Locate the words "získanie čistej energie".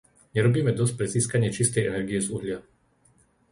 1.15-2.17